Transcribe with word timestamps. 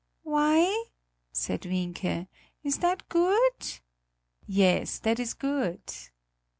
"Why?" 0.23 0.85
said 1.31 1.61
Wienke, 1.61 2.27
"is 2.63 2.79
that 2.79 3.07
good?" 3.07 3.79
"Yes, 4.47 4.97
that 4.97 5.19
is 5.19 5.35
good." 5.35 5.93